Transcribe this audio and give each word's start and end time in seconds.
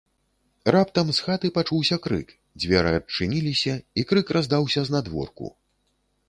Раптам 0.75 1.11
з 1.17 1.25
хаты 1.25 1.51
пачуўся 1.57 1.97
крык, 2.05 2.33
дзверы 2.63 2.95
адчыніліся, 3.01 3.77
і 3.99 4.07
крык 4.13 4.27
раздаўся 4.39 4.79
знадворку. 4.89 5.45